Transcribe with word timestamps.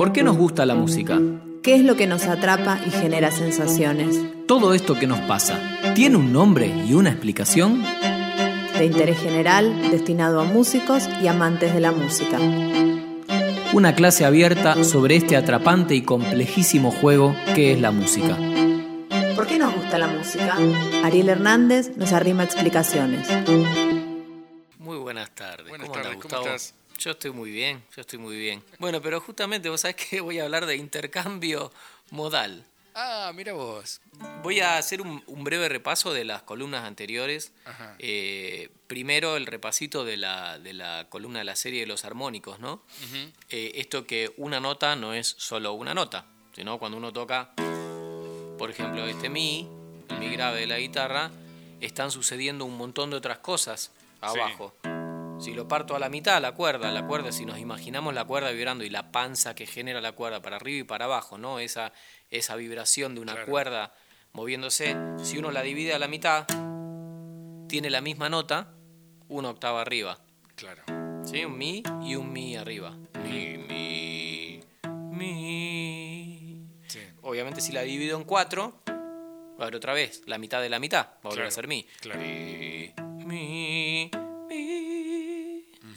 ¿Por 0.00 0.12
qué 0.12 0.22
nos 0.22 0.38
gusta 0.38 0.64
la 0.64 0.74
música? 0.74 1.20
¿Qué 1.62 1.74
es 1.74 1.84
lo 1.84 1.94
que 1.94 2.06
nos 2.06 2.24
atrapa 2.24 2.80
y 2.86 2.90
genera 2.90 3.30
sensaciones? 3.30 4.18
Todo 4.48 4.72
esto 4.72 4.98
que 4.98 5.06
nos 5.06 5.20
pasa, 5.20 5.60
¿tiene 5.94 6.16
un 6.16 6.32
nombre 6.32 6.72
y 6.88 6.94
una 6.94 7.10
explicación? 7.10 7.82
De 8.78 8.86
interés 8.86 9.18
general, 9.18 9.90
destinado 9.90 10.40
a 10.40 10.44
músicos 10.44 11.06
y 11.22 11.26
amantes 11.26 11.74
de 11.74 11.80
la 11.80 11.92
música. 11.92 12.38
Una 13.74 13.94
clase 13.94 14.24
abierta 14.24 14.84
sobre 14.84 15.16
este 15.16 15.36
atrapante 15.36 15.94
y 15.94 16.00
complejísimo 16.00 16.92
juego 16.92 17.36
que 17.54 17.74
es 17.74 17.80
la 17.82 17.90
música. 17.90 18.38
¿Por 19.36 19.46
qué 19.46 19.58
nos 19.58 19.74
gusta 19.74 19.98
la 19.98 20.06
música? 20.06 20.56
Ariel 21.04 21.28
Hernández 21.28 21.94
nos 21.98 22.14
arrima 22.14 22.42
explicaciones. 22.44 23.28
Yo 27.00 27.12
estoy 27.12 27.30
muy 27.30 27.50
bien, 27.50 27.82
yo 27.96 28.02
estoy 28.02 28.18
muy 28.18 28.36
bien. 28.36 28.62
Bueno, 28.78 29.00
pero 29.00 29.22
justamente 29.22 29.70
vos 29.70 29.80
sabés 29.80 29.96
que 29.96 30.20
voy 30.20 30.38
a 30.38 30.44
hablar 30.44 30.66
de 30.66 30.76
intercambio 30.76 31.72
modal. 32.10 32.66
Ah, 32.94 33.32
mira 33.34 33.54
vos. 33.54 34.02
Voy 34.42 34.60
a 34.60 34.76
hacer 34.76 35.00
un, 35.00 35.22
un 35.26 35.42
breve 35.42 35.70
repaso 35.70 36.12
de 36.12 36.26
las 36.26 36.42
columnas 36.42 36.84
anteriores. 36.84 37.54
Eh, 37.98 38.68
primero 38.86 39.38
el 39.38 39.46
repasito 39.46 40.04
de 40.04 40.18
la, 40.18 40.58
de 40.58 40.74
la 40.74 41.06
columna 41.08 41.38
de 41.38 41.46
la 41.46 41.56
serie 41.56 41.80
de 41.80 41.86
los 41.86 42.04
armónicos, 42.04 42.60
¿no? 42.60 42.82
Eh, 43.48 43.72
esto 43.76 44.06
que 44.06 44.34
una 44.36 44.60
nota 44.60 44.94
no 44.94 45.14
es 45.14 45.26
solo 45.38 45.72
una 45.72 45.94
nota, 45.94 46.26
sino 46.54 46.78
cuando 46.78 46.98
uno 46.98 47.14
toca, 47.14 47.54
por 48.58 48.70
ejemplo, 48.70 49.06
este 49.06 49.30
mi, 49.30 49.66
el 50.10 50.18
mi 50.18 50.28
grave 50.28 50.60
de 50.60 50.66
la 50.66 50.78
guitarra, 50.78 51.30
están 51.80 52.10
sucediendo 52.10 52.66
un 52.66 52.76
montón 52.76 53.08
de 53.08 53.16
otras 53.16 53.38
cosas 53.38 53.90
abajo. 54.20 54.74
Si 55.40 55.54
lo 55.54 55.66
parto 55.66 55.96
a 55.96 55.98
la 55.98 56.08
mitad, 56.10 56.40
la 56.42 56.52
cuerda, 56.52 56.90
la 56.92 57.06
cuerda, 57.06 57.32
si 57.32 57.46
nos 57.46 57.58
imaginamos 57.58 58.12
la 58.14 58.24
cuerda 58.24 58.50
vibrando 58.50 58.84
y 58.84 58.90
la 58.90 59.10
panza 59.10 59.54
que 59.54 59.66
genera 59.66 60.00
la 60.02 60.12
cuerda 60.12 60.42
para 60.42 60.56
arriba 60.56 60.80
y 60.80 60.84
para 60.84 61.06
abajo, 61.06 61.38
¿no? 61.38 61.58
Esa, 61.60 61.92
esa 62.30 62.56
vibración 62.56 63.14
de 63.14 63.22
una 63.22 63.32
Claro. 63.32 63.46
cuerda 63.50 63.94
moviéndose, 64.32 64.94
si 65.22 65.38
uno 65.38 65.50
la 65.50 65.62
divide 65.62 65.94
a 65.94 65.98
la 65.98 66.08
mitad, 66.08 66.46
tiene 67.68 67.88
la 67.88 68.00
misma 68.02 68.28
nota, 68.28 68.74
una 69.28 69.48
octava 69.50 69.80
arriba. 69.80 70.18
Claro. 70.56 70.82
¿Sí? 71.24 71.44
Un 71.44 71.56
mi 71.56 71.82
y 72.02 72.16
un 72.16 72.32
mi 72.32 72.56
arriba. 72.56 72.96
Mi, 73.24 73.56
mi, 73.56 74.60
mi. 75.10 76.66
Sí. 76.86 77.00
Obviamente 77.22 77.60
si 77.60 77.72
la 77.72 77.82
divido 77.82 78.16
en 78.18 78.24
cuatro, 78.24 78.82
va 78.88 79.60
a 79.60 79.62
haber 79.62 79.76
otra 79.76 79.94
vez, 79.94 80.22
la 80.26 80.38
mitad 80.38 80.60
de 80.60 80.68
la 80.68 80.78
mitad, 80.78 81.06
va 81.06 81.10
a 81.12 81.28
volver 81.28 81.34
Claro, 81.36 81.48
a 81.48 81.50
ser 81.50 81.66
mi. 81.68 81.84
claro. 82.00 82.20
Mi, 82.20 82.69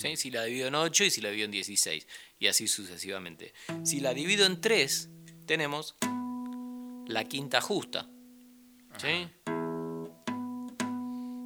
¿Sí? 0.04 0.18
Si 0.18 0.32
la 0.32 0.44
divido 0.44 0.68
en 0.68 0.76
8 0.76 1.06
y 1.06 1.10
si 1.10 1.22
la 1.22 1.30
divido 1.30 1.46
en 1.46 1.52
16. 1.52 2.08
Y 2.40 2.48
así 2.48 2.68
sucesivamente. 2.68 3.54
Si 3.84 4.02
la 4.02 4.14
divido 4.14 4.46
en 4.46 4.60
3, 4.60 5.10
tenemos 5.46 5.96
la 7.08 7.24
quinta 7.24 7.62
justa. 7.62 8.10
¿Sí? 8.98 9.28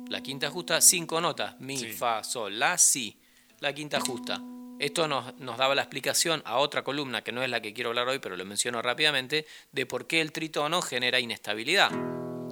La 0.09 0.21
quinta 0.21 0.49
justa, 0.49 0.81
cinco 0.81 1.21
notas. 1.21 1.59
Mi, 1.59 1.77
Sí. 1.77 1.91
fa, 1.91 2.23
sol, 2.23 2.57
la, 2.57 2.77
si. 2.77 3.19
La 3.59 3.73
quinta 3.73 3.99
justa. 3.99 4.41
Esto 4.79 5.07
nos, 5.07 5.37
nos 5.39 5.57
daba 5.57 5.75
la 5.75 5.81
explicación 5.83 6.41
a 6.45 6.57
otra 6.57 6.83
columna, 6.83 7.23
que 7.23 7.31
no 7.31 7.43
es 7.43 7.49
la 7.49 7.61
que 7.61 7.73
quiero 7.73 7.89
hablar 7.89 8.07
hoy, 8.07 8.19
pero 8.19 8.37
lo 8.37 8.45
menciono 8.45 8.81
rápidamente, 8.81 9.45
de 9.71 9.85
por 9.85 10.07
qué 10.07 10.21
el 10.21 10.31
tritono 10.31 10.81
genera 10.81 11.19
inestabilidad. 11.19 11.89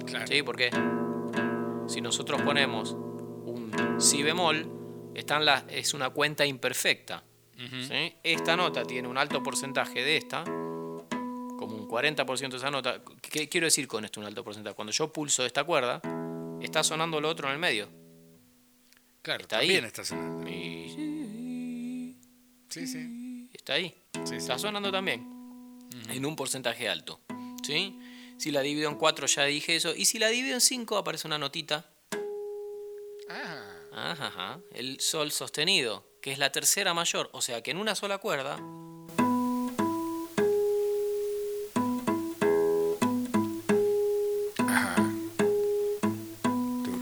Claro. 0.06 0.26
¿Sí? 0.26 0.42
Porque 0.42 0.70
si 1.88 2.00
nosotros 2.00 2.42
ponemos 2.42 2.92
un 2.92 3.96
si 3.98 4.22
bemol, 4.22 4.75
están 5.18 5.44
las, 5.44 5.64
es 5.68 5.94
una 5.94 6.10
cuenta 6.10 6.44
imperfecta. 6.46 7.22
¿sí? 7.56 8.14
Esta 8.22 8.56
nota 8.56 8.84
tiene 8.84 9.08
un 9.08 9.16
alto 9.16 9.42
porcentaje 9.42 10.02
de 10.04 10.16
esta, 10.18 10.44
como 10.44 11.68
un 11.74 11.88
40% 11.88 12.50
de 12.50 12.56
esa 12.56 12.70
nota. 12.70 13.00
¿Qué 13.22 13.48
quiero 13.48 13.66
decir 13.66 13.88
con 13.88 14.04
esto 14.04 14.20
un 14.20 14.26
alto 14.26 14.44
porcentaje? 14.44 14.76
Cuando 14.76 14.92
yo 14.92 15.12
pulso 15.12 15.44
esta 15.46 15.64
cuerda, 15.64 16.00
está 16.60 16.84
sonando 16.84 17.20
lo 17.20 17.28
otro 17.28 17.48
en 17.48 17.54
el 17.54 17.58
medio. 17.58 17.88
Claro, 19.22 19.42
Está 19.42 19.58
ahí. 19.58 19.66
también 19.68 19.84
está 19.86 20.04
sonando. 20.04 20.46
Sí, 22.68 22.86
sí. 22.86 23.48
Está 23.52 23.74
ahí. 23.74 23.94
Sí, 24.12 24.20
sí. 24.26 24.34
Está 24.36 24.58
sonando 24.58 24.92
también. 24.92 25.26
En 26.10 26.26
un 26.26 26.36
porcentaje 26.36 26.88
alto. 26.88 27.20
¿Sí? 27.62 27.98
Si 28.38 28.50
la 28.50 28.60
divido 28.60 28.90
en 28.90 28.96
4 28.96 29.26
ya 29.26 29.44
dije 29.44 29.76
eso. 29.76 29.94
Y 29.96 30.04
si 30.04 30.18
la 30.18 30.28
divido 30.28 30.54
en 30.54 30.60
5 30.60 30.98
aparece 30.98 31.26
una 31.26 31.38
notita. 31.38 31.88
Ajá, 33.96 34.26
ajá. 34.26 34.60
El 34.72 35.00
sol 35.00 35.32
sostenido, 35.32 36.04
que 36.20 36.30
es 36.32 36.38
la 36.38 36.52
tercera 36.52 36.94
mayor. 36.94 37.30
O 37.32 37.40
sea 37.42 37.62
que 37.62 37.70
en 37.72 37.78
una 37.78 37.94
sola 37.94 38.18
cuerda. 38.18 38.58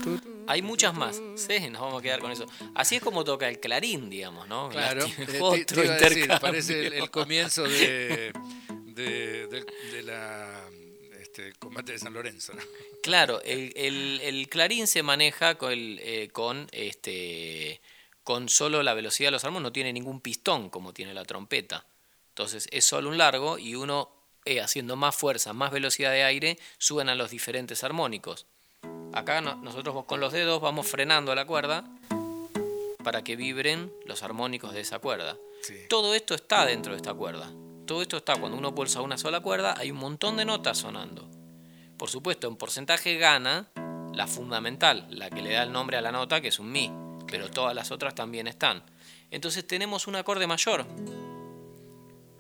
tu. 0.03 0.21
Hay 0.47 0.63
muchas 0.63 0.95
más. 0.95 1.21
Sí, 1.37 1.71
nos 1.71 1.81
vamos 1.83 2.01
a 2.01 2.03
quedar 2.03 2.21
con 2.21 2.31
eso. 2.31 2.47
Así 2.75 2.97
es 2.97 3.03
como 3.03 3.25
toca 3.25 3.49
el 3.49 3.61
clarín, 3.61 4.11
digamos, 4.11 4.49
¿no? 4.49 4.69
Claro. 4.69 5.05
Te- 5.27 5.41
otro 5.41 5.83
te 5.83 5.91
a 5.91 5.97
decir, 5.97 6.29
parece 6.41 6.87
el, 6.87 6.93
el 6.95 7.11
comienzo 7.11 7.65
de, 7.65 8.33
de, 8.87 9.47
de- 9.49 9.67
de 9.93 10.03
la 10.03 10.69
este, 11.21 11.53
combate 11.59 11.93
de 11.93 11.99
San 11.99 12.13
Lorenzo. 12.13 12.53
¿no? 12.55 12.63
Claro, 13.05 13.43
el, 13.43 13.71
el- 13.77 14.21
el 14.23 14.49
clarín 14.49 14.87
se 14.87 15.03
maneja 15.03 15.57
con, 15.57 15.71
el, 15.73 16.01
eh, 16.03 16.31
con, 16.33 16.69
este, 16.73 17.83
con 18.23 18.49
solo 18.49 18.83
la 18.83 18.95
velocidad 18.95 19.27
de 19.27 19.33
los 19.33 19.45
armos, 19.45 19.61
no 19.61 19.73
tiene 19.73 19.93
ningún 19.93 20.23
pistón 20.23 20.71
como 20.71 20.95
tiene 20.95 21.13
la 21.13 21.27
trompeta. 21.27 21.85
Entonces 22.31 22.67
es 22.73 22.87
solo 22.87 23.11
un 23.11 23.19
largo 23.19 23.59
y 23.59 23.75
uno, 23.75 24.09
eh, 24.47 24.63
haciendo 24.63 24.97
más 24.97 25.15
fuerza, 25.15 25.53
más 25.53 25.71
velocidad 25.71 26.13
de 26.13 26.25
aire, 26.25 26.59
suben 26.79 27.11
a 27.11 27.15
los 27.15 27.31
diferentes 27.31 27.85
armónicos. 27.85 28.47
Acá 29.13 29.43
no- 29.43 29.57
nosotros 29.57 30.07
con 30.07 30.19
los 30.21 30.33
dedos 30.33 30.63
vamos 30.63 30.87
frenando 30.87 31.35
la 31.35 31.45
cuerda 31.45 31.85
para 33.05 33.23
que 33.23 33.37
vibren 33.37 33.93
los 34.07 34.23
armónicos 34.23 34.73
de 34.73 34.81
esa 34.81 34.99
cuerda. 34.99 35.37
Sí. 35.61 35.75
Todo 35.91 36.15
esto 36.15 36.35
está 36.35 36.65
dentro 36.65 36.93
de 36.93 36.97
esta 36.97 37.13
cuerda. 37.13 37.53
Todo 37.87 38.01
esto 38.01 38.17
está, 38.17 38.37
cuando 38.37 38.57
uno 38.57 38.75
pulsa 38.75 39.03
una 39.03 39.19
sola 39.19 39.41
cuerda, 39.41 39.75
hay 39.77 39.91
un 39.91 39.99
montón 39.99 40.39
de 40.39 40.47
notas 40.47 40.79
sonando. 40.79 41.29
Por 42.05 42.11
supuesto, 42.11 42.49
en 42.49 42.57
porcentaje 42.57 43.17
gana 43.17 43.71
la 44.13 44.27
fundamental, 44.27 45.07
la 45.09 45.31
que 45.31 45.41
le 45.41 45.55
da 45.55 45.63
el 45.63 45.73
nombre 45.73 45.97
a 45.97 46.03
la 46.03 46.13
nota, 46.13 46.43
que 46.43 46.49
es 46.49 46.59
un 46.59 46.71
mi, 46.71 46.93
pero 47.27 47.51
todas 47.51 47.75
las 47.75 47.91
otras 47.91 48.15
también 48.15 48.47
están. 48.47 48.83
Entonces 49.31 49.67
tenemos 49.67 50.07
un 50.07 50.17
acorde 50.17 50.47
mayor, 50.47 50.85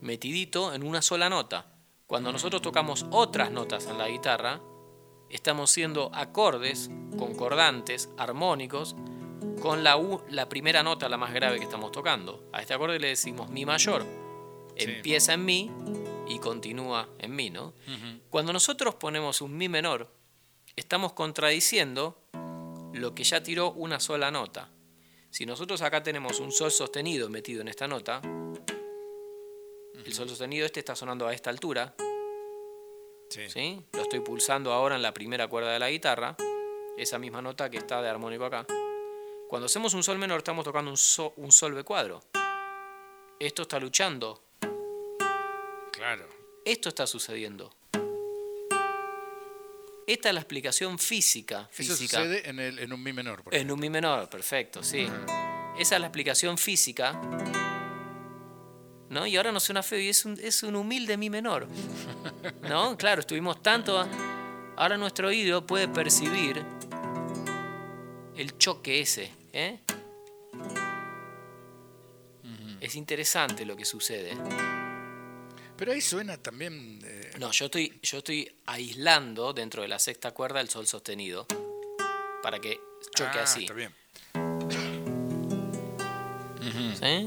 metidito 0.03 0.75
en 0.75 0.83
una 0.83 1.01
sola 1.01 1.31
nota. 1.31 1.65
Cuando 2.07 2.31
nosotros 2.31 2.61
tocamos 2.61 3.07
otras 3.11 3.51
notas 3.51 3.87
en 3.87 3.97
la 3.97 4.07
guitarra, 4.07 4.61
estamos 5.31 5.71
siendo 5.71 6.11
acordes, 6.15 6.91
concordantes, 7.19 8.11
armónicos, 8.19 8.95
con 9.63 9.83
la, 9.83 9.97
u- 9.97 10.21
la 10.29 10.47
primera 10.47 10.83
nota, 10.83 11.09
la 11.09 11.17
más 11.17 11.33
grave 11.33 11.57
que 11.57 11.65
estamos 11.65 11.91
tocando. 11.91 12.51
A 12.53 12.61
este 12.61 12.75
acorde 12.75 12.99
le 12.99 13.09
decimos 13.09 13.49
mi 13.49 13.65
mayor. 13.65 14.03
Sí. 14.77 14.85
Empieza 14.91 15.33
en 15.33 15.45
mi 15.47 15.71
y 16.29 16.39
continúa 16.39 17.09
en 17.19 17.35
mi, 17.35 17.51
¿no? 17.51 17.75
Cuando 18.31 18.53
nosotros 18.53 18.95
ponemos 18.97 19.41
un 19.41 19.57
mi 19.57 19.69
menor, 19.69 20.11
estamos 20.77 21.12
contradiciendo 21.12 22.19
lo 22.93 23.15
que 23.15 23.25
ya 23.25 23.43
tiró 23.43 23.73
una 23.73 24.01
sola 24.01 24.31
nota. 24.31 24.71
Si 25.31 25.47
nosotros 25.47 25.83
acá 25.83 26.03
tenemos 26.03 26.39
un 26.41 26.53
sol 26.53 26.71
sostenido 26.71 27.29
metido 27.29 27.61
en 27.61 27.69
esta 27.69 27.89
nota, 27.89 28.21
el 30.05 30.13
sol 30.13 30.29
sostenido 30.29 30.67
este 30.67 30.81
está 30.81 30.95
sonando 30.95 31.27
a 31.27 31.33
esta 31.34 31.51
altura, 31.51 31.95
Sí. 33.31 33.49
¿sí? 33.49 33.84
Lo 33.95 34.03
estoy 34.03 34.21
pulsando 34.21 34.73
ahora 34.73 34.95
en 34.97 35.03
la 35.03 35.13
primera 35.15 35.49
cuerda 35.49 35.73
de 35.73 35.79
la 35.79 35.91
guitarra, 35.91 36.37
esa 36.97 37.19
misma 37.19 37.43
nota 37.43 37.69
que 37.71 37.79
está 37.79 38.01
de 38.01 38.09
armónico 38.09 38.45
acá. 38.45 38.67
Cuando 39.49 39.67
hacemos 39.67 39.93
un 39.95 40.03
sol 40.05 40.19
menor 40.19 40.39
estamos 40.39 40.65
tocando 40.65 40.91
un, 40.91 40.97
so- 40.97 41.33
un 41.37 41.51
sol 41.51 41.75
B 41.75 41.83
cuadro. 41.83 42.23
Esto 43.41 43.63
está 43.63 43.81
luchando, 43.81 44.43
Claro. 46.04 46.28
esto 46.66 46.91
está 46.91 47.06
sucediendo. 47.06 47.74
Esta 50.06 50.28
es 50.28 50.34
la 50.34 50.41
explicación 50.42 50.98
física. 50.98 51.71
Eso 51.78 51.97
sucede 51.97 52.47
en, 52.47 52.59
el, 52.59 52.78
en 52.78 52.92
un 52.92 53.03
mi 53.03 53.15
menor. 53.15 53.42
por 53.42 53.54
en 53.54 53.71
un 53.71 53.80
mi 53.80 53.89
menor, 53.89 54.28
perfecto, 54.28 54.83
sí. 54.83 55.09
Esa 55.78 55.95
es 55.95 56.01
la 56.03 56.09
explicación 56.09 56.59
física. 56.59 57.18
¿No? 59.09 59.27
Y 59.27 59.34
ahora 59.39 59.51
no 59.51 59.60
suena 59.60 59.83
feo 59.83 59.98
y 59.98 60.10
es 60.10 60.27
un, 60.27 60.39
es 60.42 60.62
un 60.62 60.77
humilde 60.77 61.16
mi 61.16 61.30
menor. 61.30 61.66
¿No? 62.68 62.98
Claro, 62.98 63.21
estuvimos 63.21 63.62
tanto. 63.62 64.07
Ahora 64.77 64.98
nuestro 64.98 65.28
oído 65.28 65.66
puede 65.66 65.89
percibir 65.89 66.62
el 68.36 68.59
choque 68.59 69.00
ese. 69.00 69.30
¿eh? 69.54 69.80
Es 72.83 72.95
interesante 72.95 73.65
lo 73.65 73.74
que 73.74 73.86
sucede. 73.86 74.36
Pero 75.76 75.92
ahí 75.92 76.00
suena 76.00 76.36
también. 76.36 77.00
eh, 77.04 77.32
No, 77.38 77.50
yo 77.50 77.66
estoy, 77.66 77.98
yo 78.03 78.18
estoy 78.18 78.50
aislando 78.66 79.53
dentro 79.53 79.82
de 79.82 79.88
la 79.88 79.98
sexta 79.98 80.32
cuerda 80.32 80.60
el 80.60 80.68
sol 80.68 80.86
sostenido 80.86 81.47
para 82.42 82.60
que 82.60 82.78
choque 83.15 83.38
ah, 83.38 83.42
así. 83.42 83.62
Está 83.62 83.74
bien. 83.74 83.92
¿Sí? 86.94 87.26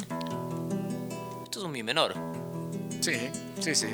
Esto 1.44 1.59
es 1.59 1.65
un 1.65 1.71
mi 1.71 1.83
menor. 1.83 2.13
Sí, 3.01 3.13
sí, 3.59 3.75
sí. 3.75 3.88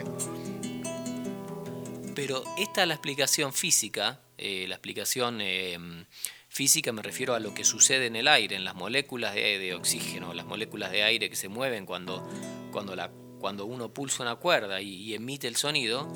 Pero 2.15 2.43
esta 2.57 2.83
es 2.83 2.87
la 2.87 2.93
explicación 2.93 3.53
física, 3.53 4.21
eh, 4.37 4.65
la 4.67 4.75
explicación 4.75 5.39
eh, 5.41 6.05
física 6.47 6.91
me 6.91 7.01
refiero 7.01 7.33
a 7.33 7.39
lo 7.39 7.53
que 7.53 7.63
sucede 7.63 8.05
en 8.05 8.15
el 8.15 8.27
aire, 8.27 8.55
en 8.55 8.63
las 8.63 8.75
moléculas 8.75 9.33
de, 9.33 9.73
oxígeno, 9.73 10.33
las 10.33 10.45
moléculas 10.45 10.91
de 10.91 11.03
aire 11.03 11.29
que 11.29 11.35
se 11.35 11.49
mueven 11.49 11.87
cuando, 11.87 12.27
cuando, 12.71 12.95
la, 12.95 13.11
cuando 13.43 13.65
uno 13.65 13.93
pulsa 13.93 14.23
una 14.23 14.37
cuerda 14.37 14.79
y, 14.79 15.13
emite 15.13 15.49
el 15.49 15.57
sonido. 15.57 16.07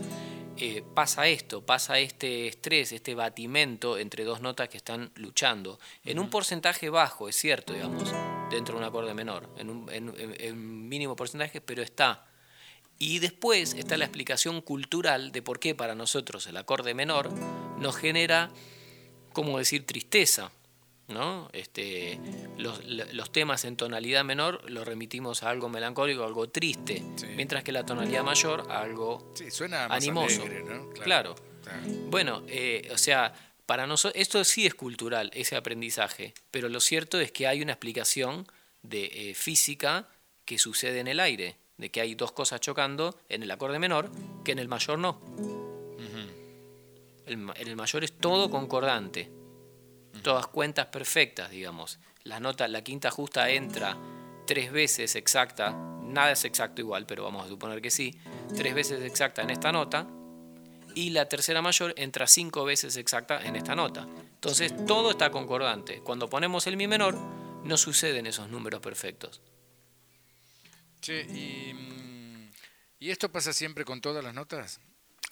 Eh, 0.56 0.82
pasa 0.94 1.28
esto, 1.28 1.62
pasa 1.62 2.00
este 2.00 2.48
estrés, 2.48 2.94
este 2.94 3.16
batimento 3.16 3.98
entre 3.98 4.24
dos 4.24 4.40
notas 4.40 4.70
que 4.70 4.78
están 4.78 5.12
luchando. 5.16 5.78
En 6.06 6.20
un 6.20 6.30
porcentaje 6.30 6.90
bajo, 6.90 7.28
es 7.28 7.36
cierto, 7.36 7.74
digamos, 7.74 8.14
dentro 8.50 8.76
de 8.76 8.80
un 8.80 8.88
acorde 8.88 9.14
menor, 9.14 9.50
en 9.58 9.70
un, 9.70 9.90
en 9.92 10.88
mínimo 10.88 11.18
porcentaje, 11.18 11.60
pero 11.60 11.84
está. 11.84 12.28
Y 12.98 13.20
después 13.20 13.74
está 13.74 13.98
la 13.98 14.06
explicación 14.06 14.62
cultural 14.62 15.34
de 15.34 15.42
por 15.42 15.60
qué 15.60 15.76
para 15.76 15.96
nosotros 15.96 16.48
el 16.48 16.56
acorde 16.56 16.94
menor 16.94 17.30
nos 17.78 17.98
genera, 17.98 18.52
¿cómo 19.34 19.58
decir?, 19.58 19.86
tristeza. 19.86 20.50
¿No? 21.08 21.50
Este, 21.54 22.20
los, 22.58 23.32
temas 23.32 23.66
en 23.66 23.78
tonalidad 23.78 24.24
menor 24.26 24.70
los 24.70 24.86
remitimos 24.86 25.44
a 25.44 25.50
algo 25.50 25.70
melancólico, 25.70 26.24
algo 26.24 26.50
triste, 26.50 27.04
mientras 27.36 27.64
que 27.64 27.72
la 27.72 27.86
tonalidad 27.86 28.24
mayor 28.24 28.66
a 28.70 28.82
algo 28.82 29.34
animoso. 29.90 30.44
Claro. 31.04 31.36
Bueno, 32.10 32.44
eh, 32.48 32.90
o 32.94 32.98
sea, 32.98 33.34
para 33.66 33.88
nosotros 33.88 34.20
esto 34.22 34.44
sí 34.44 34.66
es 34.66 34.74
cultural, 34.74 35.32
ese 35.34 35.56
aprendizaje, 35.56 36.34
pero 36.52 36.70
lo 36.70 36.80
cierto 36.80 37.20
es 37.20 37.32
que 37.32 37.48
hay 37.48 37.62
una 37.62 37.74
explicación 37.74 38.48
de 38.84 39.06
eh, 39.06 39.34
física 39.34 40.08
que 40.46 40.58
sucede 40.58 41.00
en 41.00 41.08
el 41.08 41.20
aire 41.20 41.58
de 41.78 41.92
que 41.92 42.02
hay 42.02 42.16
dos 42.16 42.32
cosas 42.32 42.60
chocando 42.62 43.20
en 43.30 43.44
el 43.44 43.52
acorde 43.52 43.80
menor 43.80 44.10
que 44.44 44.52
en 44.52 44.60
el 44.60 44.68
mayor 44.68 44.98
no. 45.00 45.22
en 47.26 47.52
el 47.58 47.76
mayor 47.76 48.06
es 48.06 48.14
todo 48.14 48.50
concordante, 48.50 49.30
todas 50.24 50.48
cuentas 50.48 50.88
perfectas, 50.88 51.50
digamos. 51.50 52.00
La 52.24 52.40
nota, 52.40 52.68
la 52.68 52.84
quinta 52.84 53.12
justa 53.12 53.50
entra 53.50 53.98
tres 54.46 54.72
veces 54.72 55.16
exacta, 55.16 55.72
nada 56.02 56.32
es 56.32 56.46
exacto 56.46 56.82
igual, 56.82 57.06
pero 57.06 57.24
vamos 57.24 57.46
a 57.46 57.50
suponer 57.50 57.82
que 57.82 57.92
sí, 57.92 58.18
tres 58.56 58.74
veces 58.74 59.02
exacta 59.04 59.42
en 59.42 59.50
esta 59.50 59.72
nota, 59.72 60.08
y 60.96 61.12
la 61.12 61.30
tercera 61.30 61.62
mayor 61.62 61.94
entra 61.96 62.26
cinco 62.26 62.66
veces 62.66 62.98
exacta 62.98 63.46
en 63.46 63.56
esta 63.56 63.76
nota. 63.76 64.08
Entonces 64.34 64.74
todo 64.88 65.12
está 65.12 65.30
concordante. 65.30 66.02
Cuando 66.02 66.28
ponemos 66.30 66.66
el 66.66 66.76
mi 66.76 66.88
menor, 66.88 67.16
no 67.64 67.78
suceden 67.78 68.26
esos 68.26 68.50
números 68.50 68.82
perfectos. 68.82 69.42
Mm, 71.08 72.48
y, 73.00 73.12
esto 73.12 73.32
pasa 73.32 73.54
siempre 73.54 73.86
con 73.86 74.02
todas 74.02 74.24
las 74.24 74.34
notas? 74.34 74.80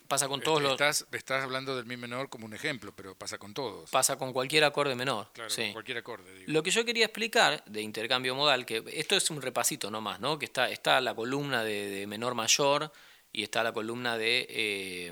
Pasa 0.07 0.27
con 0.27 0.41
todos 0.41 0.63
estás, 0.63 1.01
los... 1.01 1.19
Estás 1.19 1.43
hablando 1.43 1.75
del 1.75 1.85
mi 1.85 1.97
menor 1.97 2.29
como 2.29 2.45
un 2.45 2.53
ejemplo, 2.53 2.93
pero 2.95 3.15
pasa 3.15 3.37
con 3.37 3.53
todos. 3.53 3.89
Pasa 3.89 4.17
con 4.17 4.33
cualquier 4.33 4.63
acorde 4.63 4.95
menor. 4.95 5.29
Claro, 5.33 5.49
con 5.55 5.73
cualquier 5.73 5.97
acorde. 5.97 6.43
Lo 6.47 6.61
que 6.63 6.71
yo 6.71 6.85
quería 6.85 7.05
explicar 7.05 7.63
de 7.65 7.81
intercambio 7.81 8.35
modal, 8.35 8.65
que 8.65 8.83
esto 8.93 9.15
es 9.15 9.29
un 9.29 9.41
repasito 9.41 9.89
nomás, 9.89 10.19
¿no? 10.19 10.37
Que 10.37 10.45
está, 10.45 10.69
está 10.69 11.01
la 11.01 11.15
columna 11.15 11.63
de, 11.63 12.05
menor 12.07 12.35
mayor 12.35 12.91
y 13.31 13.43
está 13.43 13.63
la 13.63 13.73
columna 13.73 14.17
de 14.17 14.45
eh, 14.49 15.11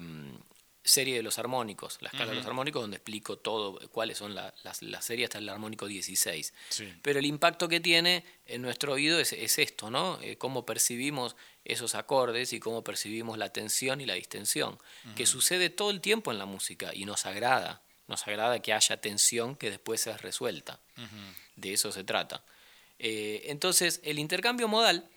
serie 0.83 1.15
de 1.15 1.23
los 1.23 1.39
armónicos, 1.39 1.97
la 2.01 2.09
escala 2.09 2.31
de 2.31 2.37
los 2.37 2.45
armónicos, 2.45 2.81
donde 2.81 2.97
explico 2.97 3.37
todo, 3.37 3.79
cuáles 3.89 4.17
son 4.17 4.35
las, 4.35 4.53
las 4.81 5.05
series 5.05 5.27
hasta 5.27 5.37
el 5.37 5.47
armónico 5.47 5.87
16. 5.87 6.53
Pero 7.01 7.19
el 7.19 7.25
impacto 7.25 7.69
que 7.69 7.79
tiene 7.79 8.25
en 8.45 8.61
nuestro 8.61 8.93
oído 8.93 9.19
es, 9.19 9.31
esto, 9.33 9.89
¿no? 9.89 10.19
Eh, 10.21 10.37
cómo 10.37 10.65
percibimos 10.65 11.35
esos 11.63 11.95
acordes 11.95 12.51
y 12.51 12.59
cómo 12.59 12.83
percibimos 12.83 13.37
la 13.37 13.49
tensión 13.49 14.01
y 14.01 14.05
la 14.05 14.15
distensión, 14.15 14.77
que 15.15 15.25
sucede 15.25 15.69
todo 15.69 15.89
el 15.89 16.01
tiempo 16.01 16.31
en 16.31 16.37
la 16.37 16.45
música 16.45 16.93
y 16.93 17.05
nos 17.05 17.25
agrada, 17.25 17.81
nos 18.07 18.27
agrada 18.27 18.61
que 18.61 18.73
haya 18.73 18.97
tensión 18.97 19.55
que 19.55 19.69
después 19.69 20.05
es 20.07 20.21
resuelta. 20.21 20.79
De 21.55 21.71
eso 21.71 21.91
se 21.91 22.03
trata. 22.03 22.43
Eh, 22.99 23.43
entonces, 23.45 24.01
el 24.03 24.19
intercambio 24.19 24.67
modal 24.67 25.09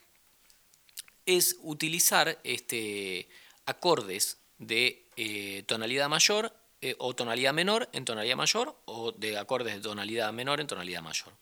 es 1.24 1.56
utilizar 1.62 2.38
este, 2.44 3.28
acordes 3.64 4.38
de 4.58 5.06
eh, 5.16 5.64
tonalidad 5.66 6.08
mayor 6.08 6.52
eh, 6.80 6.94
o 6.98 7.14
tonalidad 7.14 7.52
menor 7.52 7.88
en 7.92 8.04
tonalidad 8.04 8.36
mayor 8.36 8.76
o 8.84 9.12
de 9.12 9.38
acordes 9.38 9.74
de 9.74 9.80
tonalidad 9.80 10.32
menor 10.32 10.60
en 10.60 10.66
tonalidad 10.66 11.02
mayor. 11.02 11.32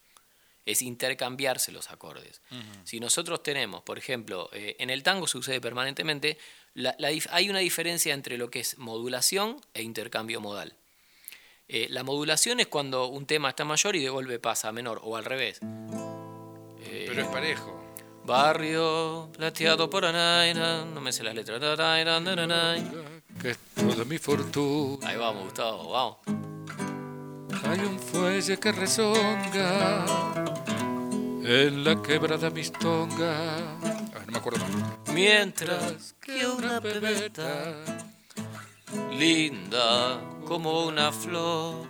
Es 0.66 0.81
intercambiarse 0.81 1.72
los 1.72 1.90
acordes. 1.90 2.40
Si 2.84 2.99
nosotros 2.99 3.43
tenemos, 3.43 3.82
por 3.82 3.99
ejemplo, 3.99 4.49
eh, 4.55 4.76
en 4.78 4.88
el 4.88 5.02
tango 5.02 5.26
sucede 5.26 5.61
permanentemente, 5.61 6.38
hay 6.99 7.50
una 7.50 7.58
diferencia 7.58 8.14
entre 8.14 8.38
lo 8.38 8.49
que 8.49 8.61
es 8.61 8.78
modulación 8.78 9.60
e 9.75 9.82
intercambio 9.82 10.40
modal. 10.40 10.75
la 11.69 12.02
modulación 12.02 12.60
es 12.60 12.69
cuando 12.69 13.08
un 13.08 13.26
tema 13.26 13.50
está 13.50 13.67
mayor 13.67 13.94
y 13.94 14.02
de 14.02 14.08
golpe 14.08 14.38
pasa 14.38 14.69
a 14.69 14.72
menor, 14.72 15.00
o 15.05 15.17
al 15.17 15.26
revés. 15.26 15.60
Pero 15.60 17.20
es 17.20 17.28
parejo. 17.28 17.74
Barrio 18.26 19.29
plateado 19.37 19.91
por 19.91 20.05
Anaina, 20.05 20.85
no 20.85 21.00
me 21.00 21.12
sé 21.12 21.23
las 21.23 21.35
letras 21.35 21.61
que 23.41 23.50
es 23.50 23.59
toda 23.75 24.05
mi 24.05 24.17
fortuna. 24.19 25.06
Ahí 25.06 25.17
vamos, 25.17 25.44
Gustavo, 25.44 25.91
vamos. 25.91 26.17
Hay 27.69 27.81
un 27.81 27.99
fuelle 27.99 28.59
que 28.59 28.73
rezonga 28.73 30.05
en 31.44 31.85
la 31.85 32.00
quebrada 32.00 32.49
mistonga. 32.49 33.59
A 33.59 34.19
ver, 34.19 34.27
no 34.27 34.32
me 34.32 34.38
acuerdo 34.38 34.61
más. 34.61 35.15
Mientras 35.15 36.15
que 36.20 36.47
una 36.47 36.81
pebeta 36.81 37.75
linda 39.12 40.20
como 40.47 40.87
una 40.87 41.12
flor 41.12 41.87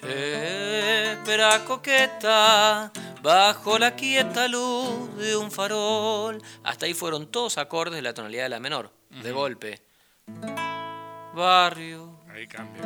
espera 0.00 1.64
coqueta 1.64 2.92
bajo 3.24 3.78
la 3.78 3.96
quieta 3.96 4.46
luz 4.48 5.16
de 5.16 5.34
un 5.34 5.50
farol. 5.50 6.42
Hasta 6.62 6.84
ahí 6.84 6.92
fueron 6.92 7.26
todos 7.26 7.56
acordes 7.56 7.96
de 7.96 8.02
la 8.02 8.12
tonalidad 8.12 8.44
de 8.44 8.48
la 8.50 8.60
menor, 8.60 8.92
de 9.22 9.32
golpe. 9.32 9.82
Barrio. 11.34 12.20
Ahí 12.28 12.46
cambia. 12.46 12.82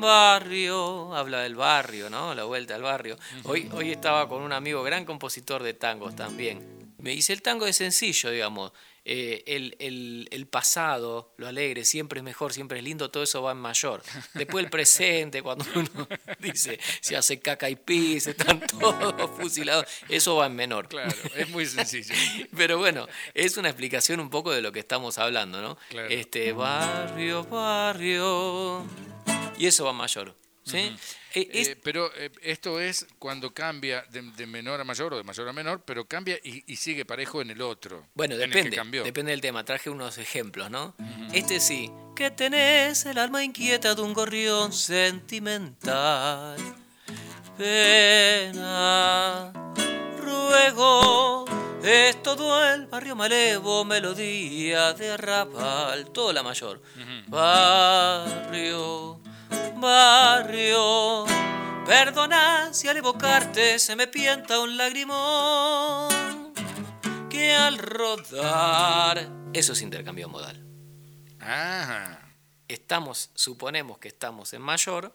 Barrio, 0.00 1.14
habla 1.14 1.40
del 1.40 1.56
barrio, 1.56 2.08
¿no? 2.08 2.34
La 2.34 2.44
vuelta 2.44 2.76
al 2.76 2.82
barrio. 2.82 3.18
Hoy, 3.44 3.68
hoy 3.72 3.90
estaba 3.90 4.28
con 4.28 4.42
un 4.42 4.52
amigo, 4.52 4.82
gran 4.84 5.04
compositor 5.04 5.62
de 5.62 5.74
tangos 5.74 6.14
también. 6.14 6.94
Me 6.98 7.10
dice, 7.10 7.32
el 7.32 7.42
tango 7.42 7.66
es 7.66 7.76
sencillo, 7.76 8.30
digamos. 8.30 8.72
Eh, 9.06 9.44
el, 10.30 10.46
pasado, 10.46 11.34
lo 11.36 11.46
alegre, 11.46 11.84
siempre 11.84 12.20
es 12.20 12.24
mejor, 12.24 12.52
siempre 12.52 12.78
es 12.78 12.84
lindo, 12.84 13.10
todo 13.10 13.22
eso 13.22 13.42
va 13.42 13.52
en 13.52 13.58
mayor. 13.58 14.02
Después 14.34 14.64
el 14.64 14.70
presente, 14.70 15.42
cuando 15.42 15.64
uno 15.74 16.08
dice, 16.38 16.78
se 17.00 17.16
hace 17.16 17.40
caca 17.40 17.68
y 17.68 17.76
pis, 17.76 18.26
están 18.26 18.60
todos 18.80 19.30
fusilados, 19.38 19.86
eso 20.08 20.36
va 20.36 20.46
en 20.46 20.54
menor. 20.56 20.88
Claro, 20.88 21.14
es 21.36 21.48
muy 21.50 21.66
sencillo. 21.66 22.14
Pero 22.56 22.78
bueno, 22.78 23.06
es 23.34 23.56
una 23.56 23.68
explicación 23.68 24.20
un 24.20 24.30
poco 24.30 24.52
de 24.52 24.62
lo 24.62 24.72
que 24.72 24.80
estamos 24.80 25.18
hablando, 25.18 25.60
¿no? 25.60 25.76
Este 26.08 26.52
barrio, 26.52 27.44
barrio. 27.44 28.84
Y 29.58 29.66
eso 29.66 29.84
va 29.84 29.90
en 29.90 29.96
mayor. 29.96 30.43
¿Sí? 30.64 30.96
Eh, 31.36 31.48
eh, 31.52 31.76
pero 31.82 32.10
eh, 32.16 32.30
esto 32.42 32.80
es 32.80 33.06
cuando 33.18 33.52
cambia 33.52 34.04
de, 34.10 34.46
menor 34.46 34.80
a 34.80 34.84
mayor 34.84 35.14
o 35.14 35.16
de 35.16 35.24
mayor 35.24 35.48
a 35.48 35.52
menor, 35.52 35.82
pero 35.84 36.06
cambia 36.06 36.38
y, 36.42 36.76
sigue 36.76 37.04
parejo 37.04 37.42
en 37.42 37.50
el 37.50 37.60
otro. 37.60 38.06
Bueno, 38.14 38.36
depende. 38.36 38.80
Depende 39.02 39.32
del 39.32 39.40
tema. 39.40 39.64
Traje 39.64 39.90
unos 39.90 40.18
ejemplos, 40.18 40.70
¿no? 40.70 40.94
Este 41.32 41.58
sí. 41.60 41.90
Que 42.14 42.30
tenés 42.30 43.04
el 43.06 43.18
alma 43.18 43.42
inquieta 43.42 43.94
de 43.94 44.02
un 44.02 44.14
gorrión 44.14 44.72
sentimental. 44.72 46.56
Pena, 47.58 49.52
ruego. 50.18 51.44
Es 51.82 52.22
todo 52.22 52.64
el 52.72 52.86
barrio 52.86 53.14
malevo, 53.14 53.84
melodía 53.84 54.94
de 54.94 55.10
arrabal, 55.10 56.10
todo 56.12 56.32
la 56.32 56.42
mayor. 56.42 56.80
Barrio 57.26 59.20
barrio. 59.76 61.24
Perdona 61.86 62.72
si 62.72 62.88
al 62.88 62.96
evocarte 62.96 63.78
se 63.78 63.94
me 63.96 64.06
pienta 64.06 64.60
un 64.60 64.76
lagrimón 64.76 66.52
que 67.28 67.54
al 67.54 67.78
rodar. 67.78 69.28
Eso 69.52 69.72
es 69.74 69.82
intercambio 69.82 70.28
modal. 70.28 70.64
Estamos, 72.68 73.30
suponemos 73.34 73.98
que 73.98 74.08
estamos 74.08 74.54
en 74.54 74.62
mayor, 74.62 75.12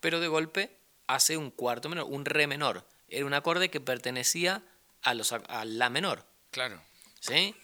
pero 0.00 0.18
de 0.18 0.26
golpe 0.28 0.76
hace 1.06 1.36
un 1.36 1.50
cuarto 1.50 1.88
menor, 1.88 2.06
un 2.10 2.24
re 2.24 2.46
menor. 2.46 2.84
Era 3.08 3.26
un 3.26 3.34
acorde 3.34 3.70
que 3.70 3.80
pertenecía 3.80 4.62
a, 5.02 5.14
los, 5.14 5.32
a 5.32 5.64
la 5.64 5.90
menor. 5.90 6.26
Claro. 6.50 6.80
¿Sí? 7.20 7.54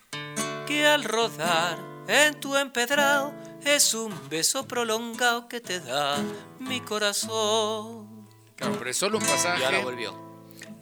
Que 0.67 0.87
al 0.87 1.05
rodar 1.05 1.79
en 2.07 2.39
tu 2.39 2.57
empedrado 2.57 3.35
es 3.69 3.95
un 3.95 4.29
beso 4.29 4.67
prolongado 4.67 5.49
que 5.49 5.61
te 5.61 5.81
da 5.81 6.23
mi 6.59 6.81
corazón. 6.81 8.29
Claro, 8.57 8.77
pero 8.79 8.91
es 8.91 8.97
solo 8.97 9.19
un 9.19 9.25
pasaje. 9.25 9.61
Y 9.61 9.65
ahora 9.65 9.81
volvió. 9.81 10.29